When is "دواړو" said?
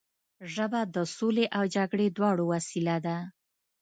2.17-2.43